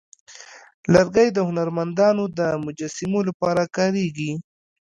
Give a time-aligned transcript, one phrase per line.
[0.93, 4.31] لرګی د هنرمندانو د مجسمو لپاره کارېږي.